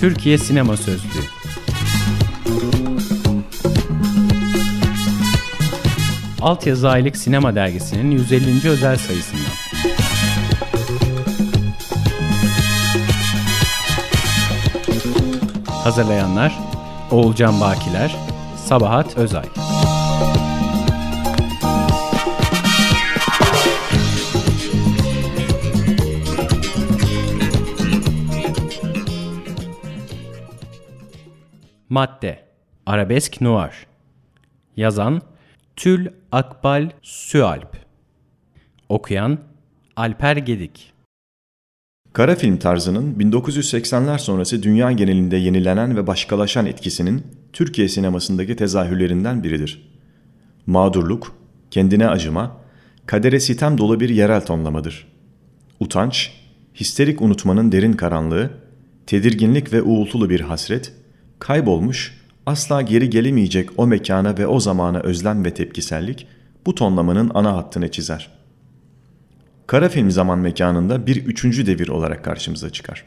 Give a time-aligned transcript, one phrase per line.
[0.00, 1.24] Türkiye Sinema Sözlüğü
[6.42, 8.68] Altyazı Aylık Sinema Dergisi'nin 150.
[8.68, 9.54] özel sayısından.
[15.66, 16.58] Hazırlayanlar
[17.10, 18.16] Oğulcan Bakiler,
[18.66, 19.63] Sabahat Özay.
[31.94, 32.38] Madde
[32.86, 33.86] Arabesk Noir
[34.76, 35.22] Yazan
[35.76, 37.76] Tül Akbal Süalp
[38.88, 39.38] Okuyan
[39.96, 40.92] Alper Gedik
[42.12, 49.92] Kara film tarzının 1980'ler sonrası dünya genelinde yenilenen ve başkalaşan etkisinin Türkiye sinemasındaki tezahürlerinden biridir.
[50.66, 51.36] Mağdurluk,
[51.70, 52.56] kendine acıma,
[53.06, 55.06] kadere sitem dolu bir yerel tonlamadır.
[55.80, 56.32] Utanç,
[56.74, 58.50] histerik unutmanın derin karanlığı,
[59.06, 60.92] tedirginlik ve uğultulu bir hasret,
[61.44, 66.26] kaybolmuş, asla geri gelemeyecek o mekana ve o zamana özlem ve tepkisellik
[66.66, 68.30] bu tonlamanın ana hattını çizer.
[69.66, 73.04] Kara film zaman mekanında bir üçüncü devir olarak karşımıza çıkar.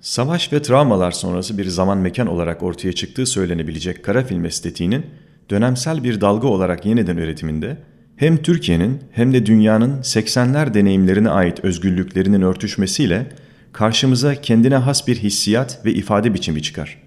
[0.00, 5.06] Savaş ve travmalar sonrası bir zaman mekan olarak ortaya çıktığı söylenebilecek kara film estetiğinin
[5.50, 7.76] dönemsel bir dalga olarak yeniden üretiminde
[8.16, 13.26] hem Türkiye'nin hem de dünyanın 80'ler deneyimlerine ait özgürlüklerinin örtüşmesiyle
[13.72, 17.05] karşımıza kendine has bir hissiyat ve ifade biçimi çıkar.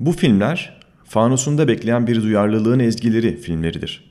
[0.00, 4.10] Bu filmler fanusunda bekleyen bir duyarlılığın ezgileri filmleridir.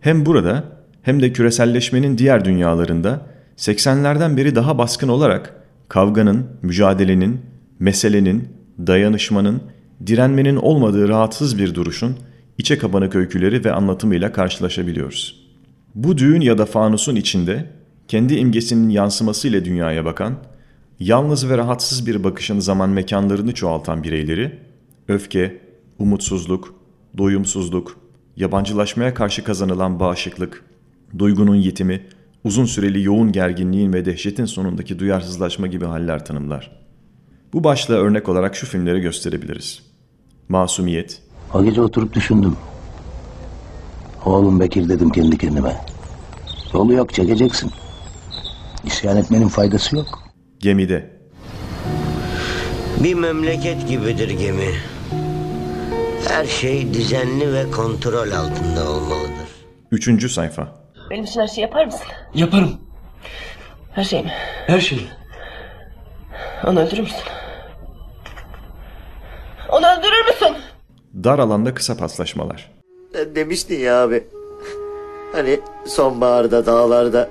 [0.00, 0.64] Hem burada
[1.02, 5.54] hem de küreselleşmenin diğer dünyalarında 80'lerden beri daha baskın olarak
[5.88, 7.40] kavganın, mücadelenin,
[7.78, 8.48] meselenin,
[8.86, 9.62] dayanışmanın,
[10.06, 12.16] direnmenin olmadığı rahatsız bir duruşun
[12.58, 15.46] içe kabanık öyküleri ve anlatımıyla karşılaşabiliyoruz.
[15.94, 17.66] Bu düğün ya da fanusun içinde
[18.08, 20.34] kendi imgesinin yansımasıyla dünyaya bakan,
[21.00, 24.58] yalnız ve rahatsız bir bakışın zaman mekanlarını çoğaltan bireyleri,
[25.10, 25.60] öfke,
[25.98, 26.74] umutsuzluk,
[27.18, 27.96] doyumsuzluk,
[28.36, 30.64] yabancılaşmaya karşı kazanılan bağışıklık,
[31.18, 32.06] duygunun yitimi,
[32.44, 36.80] uzun süreli yoğun gerginliğin ve dehşetin sonundaki duyarsızlaşma gibi haller tanımlar.
[37.52, 39.82] Bu başlığa örnek olarak şu filmleri gösterebiliriz.
[40.48, 41.22] Masumiyet,
[41.54, 42.56] O gece oturup düşündüm.
[44.24, 45.76] Oğlum Bekir dedim kendi kendime.
[46.74, 47.70] Yolu yok çekeceksin.
[48.84, 50.06] İsyan etmenin faydası yok.
[50.58, 51.10] Gemide,
[53.04, 54.70] Bir memleket gibidir gemi.
[56.30, 59.48] Her şey düzenli ve kontrol altında olmalıdır.
[59.90, 60.68] Üçüncü sayfa,
[61.10, 62.06] Benim için her şeyi yapar mısın?
[62.34, 62.80] Yaparım.
[63.92, 64.32] Her şey mi?
[64.66, 65.08] Her şeyi.
[66.66, 67.18] Onu öldürür müsün?
[69.68, 70.56] Onu öldürür müsün?
[71.24, 72.70] dar alanda kısa paslaşmalar,
[73.34, 74.24] demiştin ya abi.
[75.32, 77.28] Hani sonbaharda dağlarda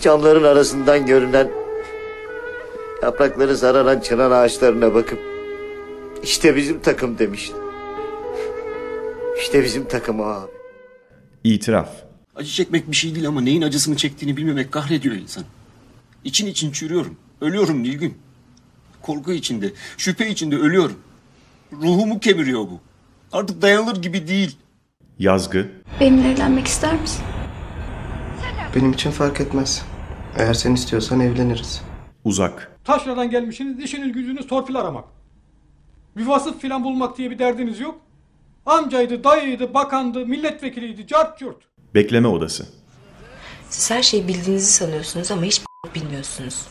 [0.00, 1.48] camların arasından görünen
[3.02, 5.18] yaprakları sararan çınar ağaçlarına bakıp
[6.22, 7.67] işte bizim takım demiştin.
[9.38, 10.50] İşte bizim takım o abi.
[11.44, 11.90] itiraf,
[12.36, 15.44] Acı çekmek bir şey değil ama neyin acısını çektiğini bilmemek kahrediyor insan.
[16.24, 17.16] İçin için çürüyorum.
[17.40, 18.18] Ölüyorum Nilgün.
[19.02, 20.98] Korku içinde, şüphe içinde ölüyorum.
[21.72, 22.80] Ruhumu kemiriyor bu.
[23.32, 24.56] Artık dayanılır gibi değil.
[25.18, 25.68] yazgı,
[26.00, 27.24] Benimle evlenmek ister misin?
[28.76, 29.82] Benim için fark etmez.
[30.36, 31.82] Eğer sen istiyorsan evleniriz.
[32.24, 35.04] uzak, Taşradan gelmişsiniz, işiniz gücünüz torpil aramak.
[36.16, 38.00] Bir vasıf filan bulmak diye bir derdiniz yok.
[38.68, 41.56] Amcaydı, dayıydı, bakandı, milletvekiliydi, cart curt.
[41.94, 42.66] bekleme odası,
[43.70, 45.60] Siz her şeyi bildiğinizi sanıyorsunuz ama hiç
[45.94, 46.66] bilmiyorsunuz.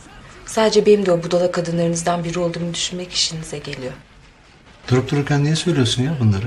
[0.46, 3.92] Sadece benim de o budala kadınlarınızdan biri olduğumu düşünmek işinize geliyor.
[4.90, 6.46] Durup dururken niye söylüyorsun ya bunları?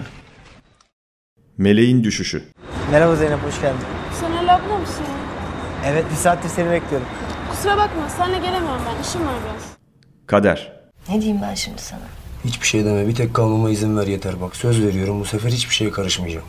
[1.58, 2.44] meleğin düşüşü,
[2.92, 3.78] Merhaba Zeynep, hoş geldin.
[4.20, 5.06] Sen hala abla mısın?
[5.86, 7.08] Evet, bir saattir seni bekliyorum.
[7.52, 9.04] Kusura bakma, seninle gelemem ben.
[9.04, 9.64] İşim var biraz.
[10.28, 10.74] kader,
[11.10, 12.02] Ne diyeyim ben şimdi sana?
[12.46, 13.08] Hiçbir şey deme.
[13.08, 14.56] Bir tek kalmama izin ver yeter bak.
[14.56, 16.46] Söz veriyorum bu sefer hiçbir şeye karışmayacağım.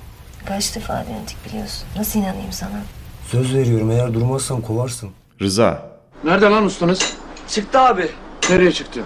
[0.47, 1.85] Kaç defa denedik biliyorsun.
[1.97, 2.83] Nasıl inanayım sana?
[3.31, 5.11] Söz veriyorum eğer durmazsan kovarsın.
[5.41, 5.93] rıza,
[6.25, 7.13] Nerede lan ustanız?
[7.49, 8.09] Çıktı abi.
[8.51, 9.05] Nereye çıktı?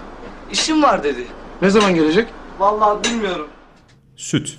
[0.51, 1.27] İşim var dedi.
[1.61, 2.27] Ne zaman gelecek?
[2.59, 3.47] Vallahi bilmiyorum.
[4.15, 4.57] süt,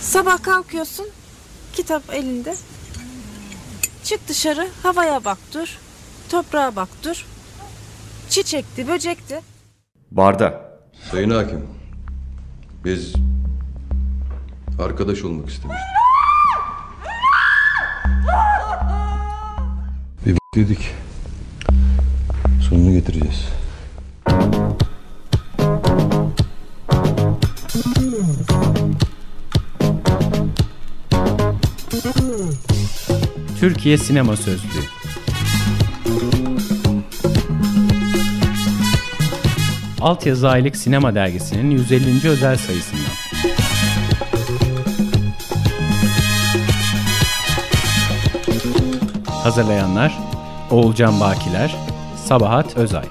[0.00, 1.06] Sabah kalkıyorsun,
[1.72, 2.54] kitap elinde.
[4.04, 5.78] Çık dışarı, havaya bak dur.
[6.30, 7.26] Toprağa bak dur.
[8.28, 9.40] Çiçekti, böcekti.
[10.10, 10.71] barda,
[11.10, 11.60] Sayın Hakim,
[12.84, 13.14] biz
[14.78, 15.86] arkadaş olmak istemiştik.
[20.26, 20.94] Bir b- dedik.
[22.68, 23.48] Sonunu getireceğiz.
[33.60, 34.68] Türkiye Sinema Sözlüğü
[40.02, 42.28] Altyazı Aylık Sinema Dergisi'nin 150.
[42.28, 43.02] özel sayısından.
[49.26, 50.18] Hazırlayanlar
[50.70, 51.76] Oğulcan Bakiler,
[52.24, 53.04] Sabahat Özay